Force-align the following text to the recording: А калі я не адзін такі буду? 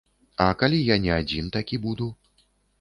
А 0.45 0.47
калі 0.61 0.79
я 0.93 0.97
не 1.05 1.13
адзін 1.19 1.53
такі 1.59 1.81
буду? 1.87 2.11